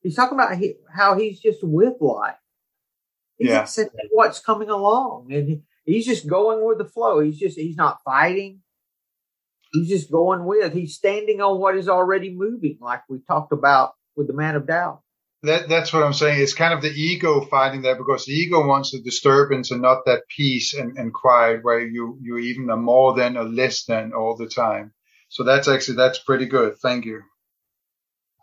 [0.02, 2.36] He's talking about he, how he's just with life.
[3.38, 3.64] He's yeah.
[3.64, 7.20] accepting what's coming along and he's just going with the flow.
[7.20, 8.62] He's just, he's not fighting.
[9.74, 13.92] He's just going with, he's standing on what is already moving, like we talked about
[14.16, 15.04] with the man of Tao
[15.44, 16.42] that that's what I'm saying.
[16.42, 20.06] It's kind of the ego fighting there because the ego wants the disturbance and not
[20.06, 24.14] that peace and, and quiet where you you even are more than or less than
[24.14, 24.94] all the time.
[25.30, 26.78] So that's actually that's pretty good.
[26.78, 27.22] Thank you.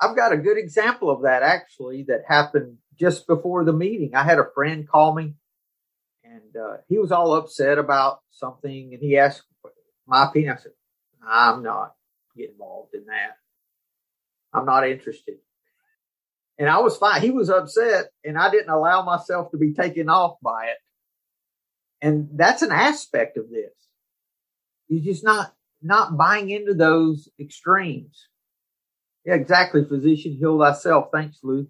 [0.01, 4.15] I've got a good example of that actually that happened just before the meeting.
[4.15, 5.35] I had a friend call me
[6.23, 9.43] and uh, he was all upset about something and he asked
[10.07, 10.57] my opinion.
[10.57, 10.73] I said,
[11.27, 11.95] I'm not
[12.37, 13.37] getting involved in that.
[14.53, 15.37] I'm not interested
[16.59, 17.21] and I was fine.
[17.21, 20.79] He was upset and I didn't allow myself to be taken off by it.
[22.01, 23.73] And that's an aspect of this.
[24.89, 28.29] He's just not, not buying into those extremes.
[29.25, 29.85] Yeah, exactly.
[29.85, 31.09] Physician, heal thyself.
[31.13, 31.67] Thanks, Lou.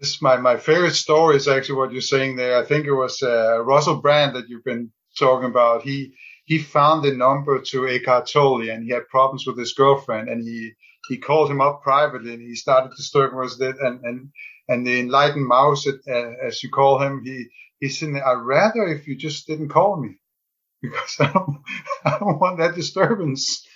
[0.00, 2.58] This my, my favorite story is actually what you're saying there.
[2.58, 5.82] I think it was uh, Russell Brand that you've been talking about.
[5.82, 10.28] He he found the number to Eckhart Tolle and he had problems with his girlfriend
[10.28, 10.72] and he
[11.08, 14.30] he called him up privately and he started to start with it and and
[14.68, 17.46] and the enlightened mouse uh, as you call him he
[17.80, 20.16] he said i'd rather if you just didn't call me
[20.82, 21.58] because i don't
[22.04, 23.66] i don't want that disturbance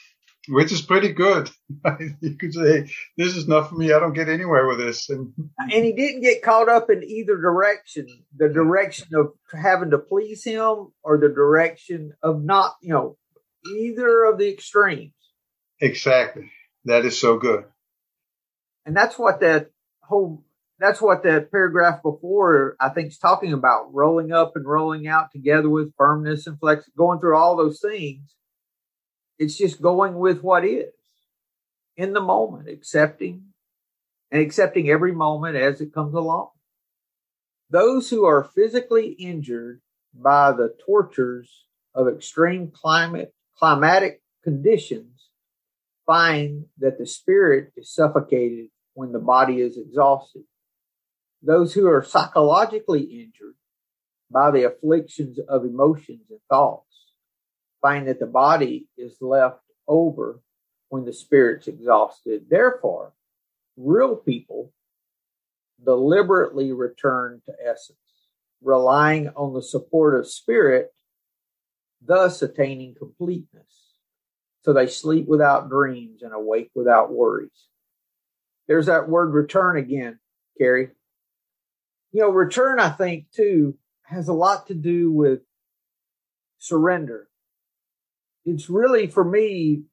[0.48, 1.50] which is pretty good.
[2.20, 3.92] You could say this is not for me.
[3.92, 5.10] I don't get anywhere with this.
[5.10, 9.98] And and he didn't get caught up in either direction the direction of having to
[9.98, 13.16] please him or the direction of not you know
[13.70, 15.12] either of the extremes.
[15.80, 16.50] Exactly
[16.90, 17.64] that is so good.
[18.84, 19.70] And that's what that
[20.02, 20.44] whole
[20.78, 25.32] that's what that paragraph before I think is talking about rolling up and rolling out
[25.32, 28.34] together with firmness and flex going through all those things.
[29.38, 30.92] It's just going with what is
[31.96, 33.42] in the moment, accepting
[34.30, 36.50] and accepting every moment as it comes along.
[37.70, 39.80] Those who are physically injured
[40.14, 45.17] by the tortures of extreme climate climatic conditions
[46.08, 50.42] find that the spirit is suffocated when the body is exhausted.
[51.40, 53.54] those who are psychologically injured
[54.30, 57.12] by the afflictions of emotions and thoughts
[57.80, 60.40] find that the body is left over
[60.88, 62.46] when the spirit's exhausted.
[62.50, 63.12] Therefore,
[63.76, 64.72] real people
[65.84, 67.98] deliberately return to essence,
[68.60, 70.92] relying on the support of spirit,
[72.02, 73.87] thus attaining completeness.
[74.68, 77.68] So they sleep without dreams and awake without worries.
[78.66, 80.18] There's that word return again,
[80.58, 80.90] Carrie.
[82.12, 85.40] You know, return, I think, too, has a lot to do with
[86.58, 87.28] surrender.
[88.44, 89.84] It's really for me,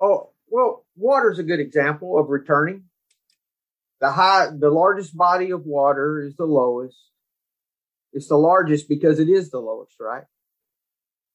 [0.00, 2.84] oh, well, water's a good example of returning.
[4.00, 6.96] The high, the largest body of water is the lowest.
[8.12, 10.26] It's the largest because it is the lowest, right?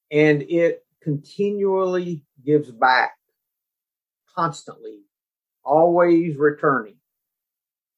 [0.10, 3.12] And it continually gives back
[4.36, 5.00] constantly,
[5.64, 6.96] always returning,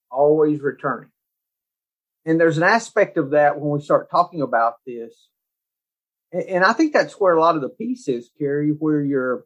[0.10, 1.10] always returning.
[2.26, 5.28] And there's an aspect of that when we start talking about this.
[6.32, 9.46] And I think that's where a lot of the peace is, Carrie, where you're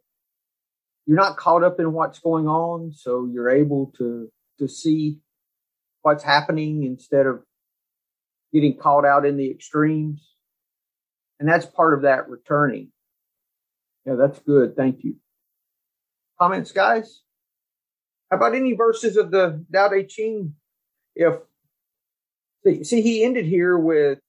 [1.06, 5.20] you're not caught up in what's going on, so you're able to to see
[6.02, 7.44] what's happening instead of
[8.54, 10.34] getting caught out in the extremes.
[11.40, 12.92] And that's part of that returning.
[14.08, 14.78] Yeah, that's good.
[14.78, 15.16] Thank you.
[16.40, 17.24] Comments, guys?
[18.32, 20.54] How about any verses of the Tao Te Ching?
[21.14, 21.36] If
[22.84, 24.20] see, he ended here with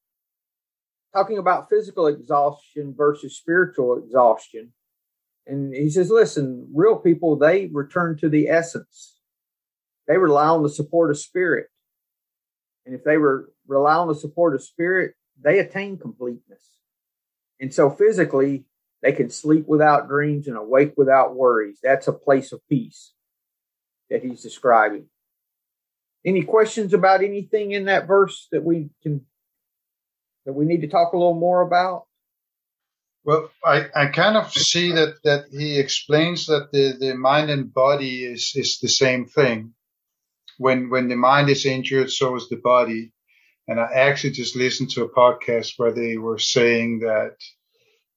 [1.14, 4.72] talking about physical exhaustion versus spiritual exhaustion.
[5.46, 9.20] And he says, listen, real people, they return to the essence.
[10.08, 11.68] They rely on the support of spirit.
[12.84, 16.64] And if they were rely on the support of spirit, they attain completeness.
[17.60, 18.64] And so physically,
[19.02, 21.78] they can sleep without dreams and awake without worries.
[21.82, 23.12] That's a place of peace
[24.10, 25.06] that he's describing.
[26.24, 29.24] Any questions about anything in that verse that we can
[30.46, 32.06] that we need to talk a little more about?
[33.24, 37.72] Well, I, I kind of see that, that he explains that the, the mind and
[37.72, 39.74] body is, is the same thing.
[40.56, 43.12] When when the mind is injured, so is the body.
[43.68, 47.36] And I actually just listened to a podcast where they were saying that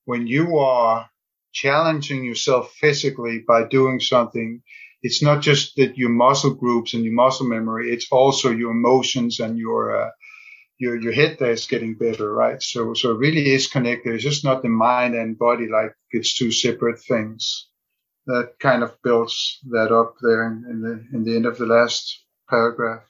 [0.06, 1.10] when you are
[1.54, 4.62] challenging yourself physically by doing something,
[5.02, 9.40] it's not just that your muscle groups and your muscle memory, it's also your emotions
[9.40, 10.10] and your, uh,
[10.78, 12.62] your, your head that's getting better, right?
[12.62, 14.14] So, so it really is connected.
[14.14, 17.68] It's just not the mind and body like it's two separate things.
[18.28, 21.66] That kind of builds that up there in, in the, in the end of the
[21.66, 23.02] last paragraph.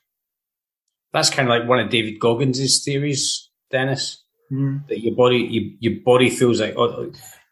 [1.14, 4.24] That's kind of like one of David Goggins' theories, Dennis.
[4.52, 4.88] Mm.
[4.88, 6.76] That your body, your, your body feels like,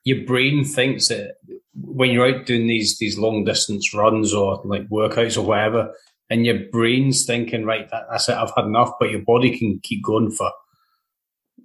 [0.04, 1.36] your brain thinks that
[1.74, 5.94] when you're out doing these these long distance runs or like workouts or whatever,
[6.30, 9.80] and your brain's thinking, right, that, that's it, I've had enough, but your body can
[9.82, 10.52] keep going for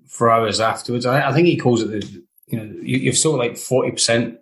[0.09, 1.07] for hours afterwards.
[1.07, 4.39] I, I think he calls it the, you know, you, you've still like forty percent.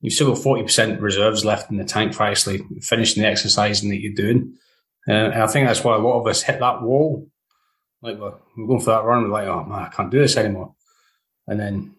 [0.00, 3.90] You've still got forty percent reserves left in the tank for actually finishing the exercising
[3.90, 4.54] that you're doing.
[5.08, 7.26] Uh, and I think that's why a lot of us hit that wall.
[8.04, 10.36] Like we're, we're going for that run, we're like, oh man, I can't do this
[10.36, 10.74] anymore.
[11.46, 11.94] And then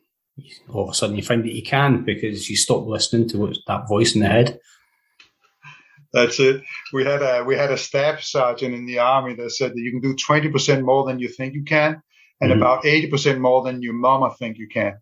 [0.72, 3.58] all of a sudden you find that you can because you stop listening to what,
[3.66, 4.60] that voice in the head.
[6.14, 6.62] That's it.
[6.94, 9.90] We had a we had a staff sergeant in the army that said that you
[9.92, 12.02] can do twenty percent more than you think you can,
[12.40, 12.62] and mm-hmm.
[12.62, 14.94] about eighty percent more than your mama think you can.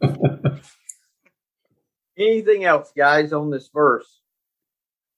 [2.16, 4.20] Anything else, guys, on this verse?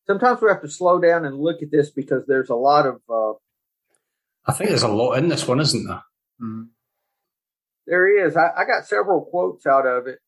[0.07, 3.01] Sometimes we have to slow down and look at this because there's a lot of.
[3.11, 3.33] Uh,
[4.47, 6.03] I think there's a lot in this one, isn't there?
[6.41, 6.63] Mm-hmm.
[7.87, 8.37] There is.
[8.37, 10.19] I, I, got several quotes out of it.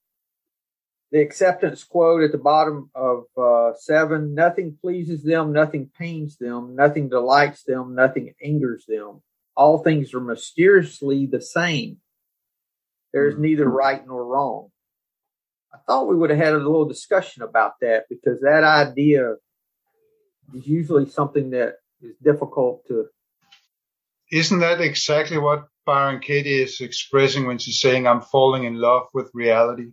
[1.11, 6.75] The acceptance quote at the bottom of uh, seven nothing pleases them, nothing pains them,
[6.77, 9.23] nothing delights them, nothing angers them.
[9.57, 11.99] All things are mysteriously the same.
[13.13, 13.43] There's mm-hmm.
[13.43, 14.69] neither right nor wrong.
[15.73, 19.35] I thought we would have had a little discussion about that because that idea
[20.55, 23.07] is usually something that is difficult to.
[24.31, 29.09] Isn't that exactly what Byron Katie is expressing when she's saying, I'm falling in love
[29.15, 29.93] with reality,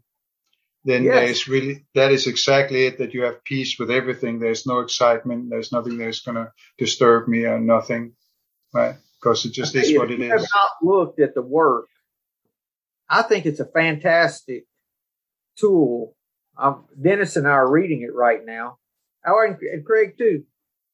[0.84, 1.16] then yes.
[1.16, 4.40] there's really, that is exactly it, that you have peace with everything.
[4.40, 5.50] There's no excitement.
[5.50, 8.14] There's nothing that's going to disturb me or nothing,
[8.74, 8.96] right?
[9.20, 10.32] Because it just is what it is.
[10.32, 11.88] I've not looked at the work.
[13.10, 14.66] I think it's a fantastic
[15.58, 16.16] tool.
[16.58, 18.78] Um, Dennis and I are reading it right now.
[19.26, 20.44] Are you, and Craig too?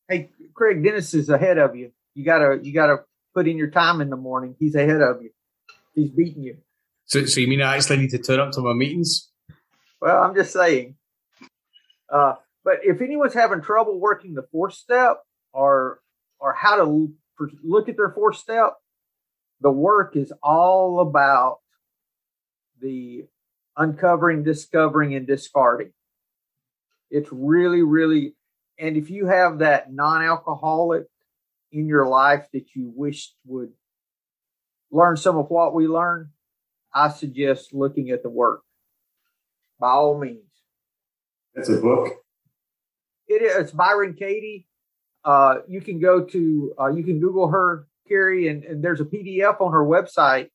[0.08, 1.92] Hey, Craig, Dennis is ahead of you.
[2.16, 3.04] You gotta, you gotta
[3.34, 4.56] put in your time in the morning.
[4.60, 5.32] He's ahead of you.
[5.94, 6.58] He's beating you.
[7.06, 9.30] So, so you mean I actually need to turn up to my meetings?
[10.02, 10.96] Well, I'm just saying.
[12.12, 15.18] Uh, But if anyone's having trouble working the fourth step
[15.54, 16.00] or
[16.40, 17.14] or how to
[17.64, 18.74] look at their fourth step,
[19.62, 21.60] the work is all about
[22.80, 23.26] the
[23.78, 25.92] uncovering, discovering, and discarding.
[27.12, 28.34] It's really, really,
[28.80, 31.04] and if you have that non alcoholic
[31.72, 33.72] in your life that you wish would
[34.92, 36.30] learn some of what we learn,
[36.94, 38.62] I suggest looking at the work
[39.80, 40.40] by all means.
[41.54, 42.14] That's a book.
[43.28, 44.68] It is it's Byron Katie.
[45.24, 49.06] Uh, you can go to uh, you can Google her, Carrie, and, and there's a
[49.06, 50.50] PDF on her website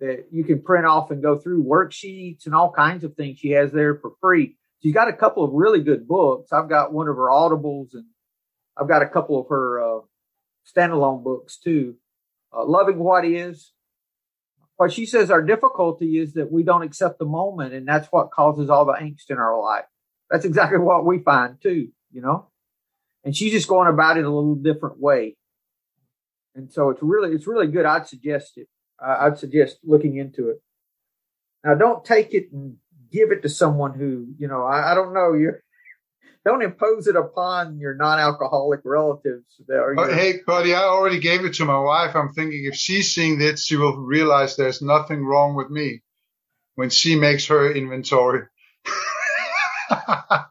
[0.00, 3.50] that you can print off and go through worksheets and all kinds of things she
[3.50, 4.57] has there for free.
[4.82, 6.52] She's got a couple of really good books.
[6.52, 8.04] I've got one of her audibles and
[8.76, 10.00] I've got a couple of her uh,
[10.64, 11.96] standalone books too.
[12.56, 13.72] Uh, Loving What Is.
[14.76, 18.30] What she says our difficulty is that we don't accept the moment, and that's what
[18.30, 19.86] causes all the angst in our life.
[20.30, 22.46] That's exactly what we find too, you know.
[23.24, 25.36] And she's just going about it a little different way.
[26.54, 27.86] And so it's really, it's really good.
[27.86, 28.68] I'd suggest it.
[29.00, 30.62] I'd suggest looking into it.
[31.64, 32.76] Now, don't take it and
[33.10, 35.34] give it to someone who, you know, I, I don't know.
[35.34, 35.52] You
[36.44, 39.44] don't impose it upon your non-alcoholic relatives.
[39.66, 42.14] That but, hey, buddy, I already gave it to my wife.
[42.16, 46.02] I'm thinking if she's seeing this, she will realize there's nothing wrong with me
[46.74, 48.46] when she makes her inventory.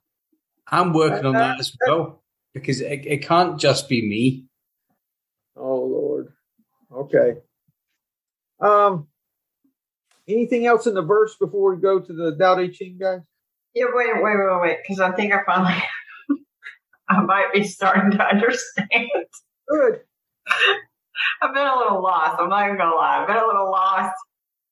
[0.69, 2.21] I'm working on that as well
[2.53, 4.45] because it, it can't just be me.
[5.55, 6.33] Oh Lord.
[6.91, 7.39] Okay.
[8.59, 9.07] Um.
[10.29, 13.21] Anything else in the verse before we go to the Tao Te Ching, guys?
[13.73, 15.81] Yeah, wait, wait, wait, wait, because I think I finally,
[17.09, 19.09] I might be starting to understand.
[19.69, 19.99] Good.
[21.41, 22.39] I've been a little lost.
[22.39, 23.19] I'm not even gonna lie.
[23.21, 24.13] I've been a little lost.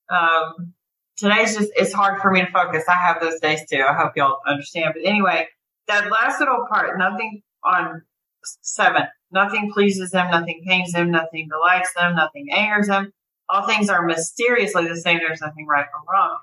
[0.10, 0.74] Um,
[1.18, 2.84] today's just it's hard for me to focus.
[2.88, 3.84] I have those days too.
[3.88, 4.93] I hope y'all understand.
[4.93, 5.47] But anyway,
[5.88, 8.01] that last little part, nothing on
[8.43, 13.12] seven, nothing pleases them, nothing pains them, nothing delights them, nothing angers them.
[13.50, 15.20] All things are mysteriously the same.
[15.20, 16.38] There's nothing right or wrong.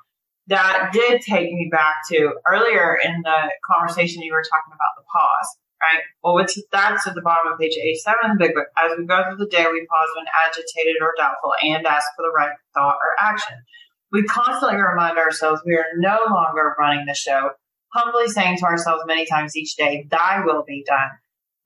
[0.48, 5.04] That did take me back to earlier in the conversation you were talking about the
[5.12, 6.02] pause, right?
[6.22, 8.66] Well, it's, that's at the bottom of page 87 of the big book.
[8.76, 12.22] As we go through the day, we pause when agitated or doubtful and ask for
[12.22, 13.56] the right thought or action.
[14.10, 17.50] We constantly remind ourselves we are no longer running the show,
[17.92, 21.10] humbly saying to ourselves many times each day, Thy will be done.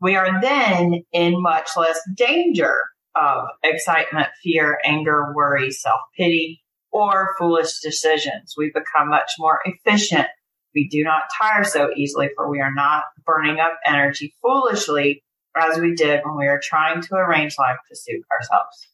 [0.01, 2.85] We are then in much less danger
[3.19, 8.55] of excitement, fear, anger, worry, self pity, or foolish decisions.
[8.57, 10.29] We become much more efficient.
[10.75, 15.25] We do not tire so easily, for we are not burning up energy foolishly
[15.57, 18.89] as we did when we were trying to arrange life to suit ourselves.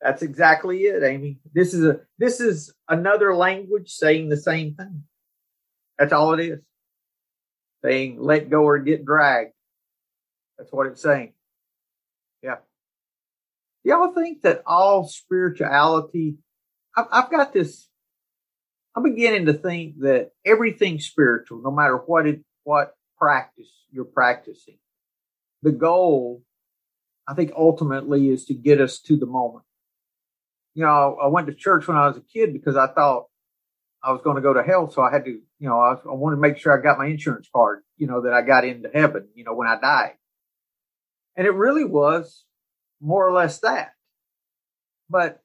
[0.00, 1.38] That's exactly it, Amy.
[1.52, 5.04] This is a this is another language saying the same thing.
[5.98, 6.60] That's all it is.
[7.82, 9.52] Saying let go or get dragged.
[10.58, 11.32] That's what it's saying.
[13.86, 16.38] Y'all think that all spirituality
[16.96, 17.88] I've, I've got this
[18.96, 24.78] I'm beginning to think that everything spiritual, no matter what it what practice you're practicing,
[25.62, 26.42] the goal,
[27.28, 29.66] I think ultimately is to get us to the moment
[30.76, 33.24] you know, I went to church when I was a kid because I thought
[34.04, 34.90] I was going to go to hell.
[34.90, 37.06] So I had to, you know, I, I wanted to make sure I got my
[37.06, 40.16] insurance card, you know, that I got into heaven, you know, when I died.
[41.34, 42.44] And it really was
[43.00, 43.92] more or less that.
[45.08, 45.40] But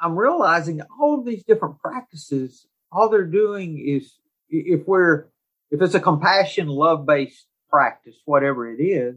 [0.00, 4.14] I'm realizing all of these different practices, all they're doing is
[4.48, 5.26] if we're,
[5.70, 9.16] if it's a compassion, love based practice, whatever it is,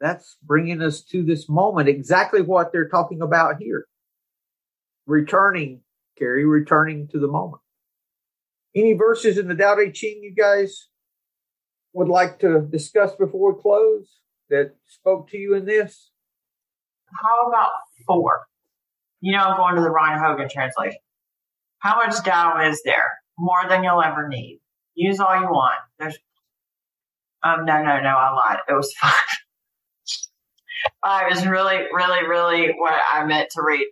[0.00, 3.86] that's bringing us to this moment, exactly what they're talking about here
[5.06, 5.80] returning,
[6.18, 7.62] Carrie, returning to the moment.
[8.74, 10.88] Any verses in the Tao Te Ching you guys
[11.92, 16.11] would like to discuss before we close that spoke to you in this?
[17.20, 17.70] How about
[18.06, 18.42] four?
[19.20, 20.98] You know, going to the Ron Hogan translation.
[21.78, 23.12] How much Tao is there?
[23.38, 24.60] More than you'll ever need.
[24.94, 25.78] Use all you want.
[25.98, 26.18] There's,
[27.42, 28.58] um, no, no, no, I lied.
[28.68, 29.12] It was five.
[31.04, 33.86] five is really, really, really what I meant to read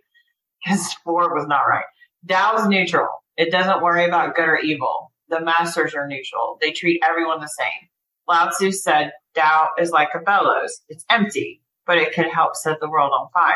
[0.63, 1.85] because four was not right.
[2.27, 3.09] Tao is neutral.
[3.37, 5.11] It doesn't worry about good or evil.
[5.29, 6.57] The masters are neutral.
[6.61, 7.89] They treat everyone the same.
[8.27, 10.81] Lao Tzu said Tao is like a bellows.
[10.89, 13.55] It's empty, but it could help set the world on fire.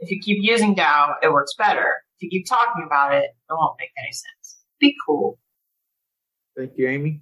[0.00, 2.02] If you keep using Tao, it works better.
[2.18, 4.58] If you keep talking about it, it won't make any sense.
[4.80, 5.38] Be cool.
[6.56, 7.20] Thank you, Amy.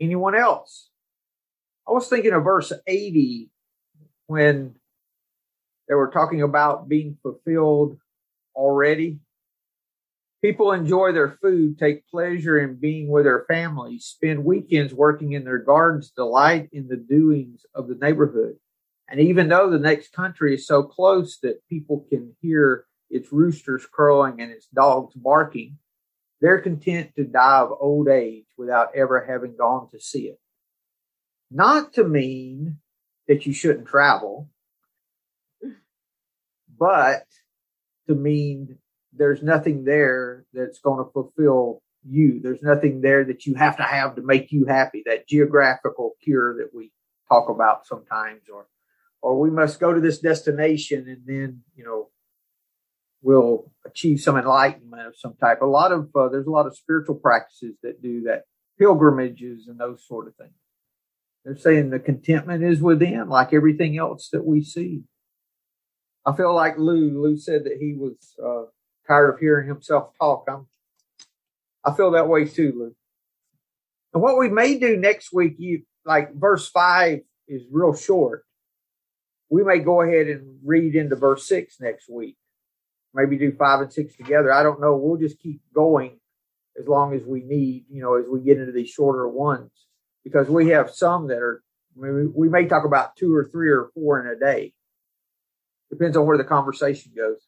[0.00, 0.90] Anyone else?
[1.88, 3.50] I was thinking of verse 80
[4.26, 4.74] when
[5.88, 7.98] they were talking about being fulfilled
[8.54, 9.20] already.
[10.42, 15.44] People enjoy their food, take pleasure in being with their families, spend weekends working in
[15.44, 18.56] their gardens, delight in the doings of the neighborhood.
[19.08, 23.86] And even though the next country is so close that people can hear its roosters
[23.86, 25.78] crowing and its dogs barking,
[26.40, 30.40] they're content to die of old age without ever having gone to see it.
[31.50, 32.78] Not to mean
[33.28, 34.50] that you shouldn't travel,
[36.78, 37.24] but
[38.08, 38.78] to mean
[39.12, 42.40] there's nothing there that's going to fulfill you.
[42.42, 45.02] There's nothing there that you have to have to make you happy.
[45.06, 46.92] That geographical cure that we
[47.28, 48.66] talk about sometimes, or
[49.26, 52.10] or we must go to this destination and then you know
[53.22, 55.60] we'll achieve some enlightenment of some type.
[55.60, 58.42] A lot of uh, there's a lot of spiritual practices that do that,
[58.78, 60.52] pilgrimages and those sort of things.
[61.44, 65.02] They're saying the contentment is within, like everything else that we see.
[66.24, 67.20] I feel like Lou.
[67.20, 68.70] Lou said that he was uh,
[69.08, 70.44] tired of hearing himself talk.
[70.48, 70.68] I'm,
[71.84, 72.94] I feel that way too, Lou.
[74.14, 78.45] And what we may do next week, you like verse five is real short.
[79.48, 82.36] We may go ahead and read into verse six next week.
[83.14, 84.52] Maybe do five and six together.
[84.52, 84.96] I don't know.
[84.96, 86.18] We'll just keep going
[86.78, 89.70] as long as we need, you know, as we get into these shorter ones,
[90.24, 91.62] because we have some that are,
[91.96, 94.74] I mean, we may talk about two or three or four in a day.
[95.90, 97.38] Depends on where the conversation goes.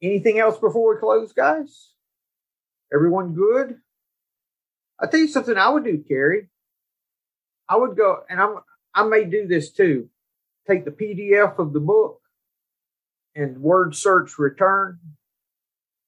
[0.00, 1.90] Anything else before we close, guys?
[2.94, 3.76] Everyone good?
[5.00, 6.48] I'll tell you something I would do, Carrie.
[7.68, 8.56] I would go, and I'm
[8.94, 10.08] I may do this too.
[10.68, 12.20] Take the PDF of the book
[13.34, 14.98] and word search return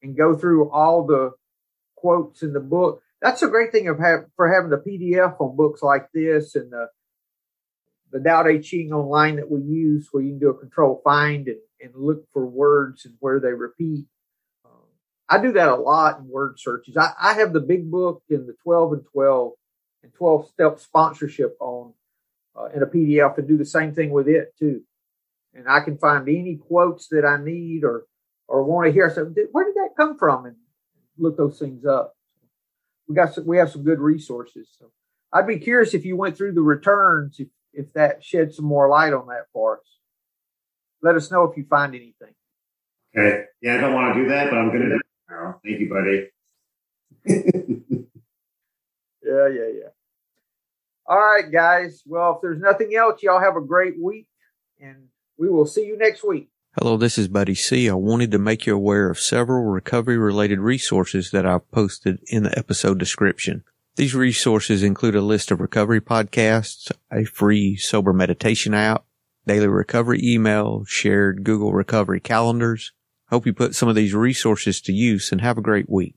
[0.02, 1.32] and go through all the
[1.96, 3.02] quotes in the book.
[3.20, 6.72] That's a great thing of have, for having the PDF on books like this and
[6.72, 6.88] the
[8.10, 11.46] the Tao Te Ching online that we use where you can do a control find
[11.46, 14.06] and, and look for words and where they repeat.
[14.64, 14.86] Um,
[15.28, 16.96] I do that a lot in word searches.
[16.96, 19.52] I, I have the big book and the 12 and 12
[20.02, 21.92] and 12 step sponsorship on
[22.58, 24.82] uh, in a PDF and do the same thing with it too.
[25.54, 28.04] And I can find any quotes that I need or,
[28.46, 29.10] or want to hear.
[29.10, 30.46] So where did that come from?
[30.46, 30.56] And
[31.16, 32.14] look those things up.
[33.08, 34.68] We got some, we have some good resources.
[34.78, 34.90] So
[35.32, 38.88] I'd be curious if you went through the returns, if if that sheds some more
[38.88, 39.84] light on that for us.
[41.02, 42.34] Let us know if you find anything.
[43.16, 43.44] Okay.
[43.62, 45.60] Yeah, I don't want to do that, but I'm going to do it tomorrow.
[45.64, 46.28] Thank you, buddy.
[49.22, 49.90] yeah, yeah, yeah.
[51.08, 52.02] All right, guys.
[52.04, 54.26] Well, if there's nothing else, y'all have a great week,
[54.78, 56.50] and we will see you next week.
[56.78, 57.88] Hello, this is Buddy C.
[57.88, 62.42] I wanted to make you aware of several recovery related resources that I've posted in
[62.42, 63.64] the episode description.
[63.96, 69.06] These resources include a list of recovery podcasts, a free sober meditation app,
[69.46, 72.92] daily recovery email, shared Google recovery calendars.
[73.30, 76.16] Hope you put some of these resources to use and have a great week.